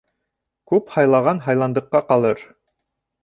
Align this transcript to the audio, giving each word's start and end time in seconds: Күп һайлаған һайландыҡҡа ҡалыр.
Күп 0.71 0.87
һайлаған 0.95 1.43
һайландыҡҡа 1.47 2.01
ҡалыр. 2.09 2.41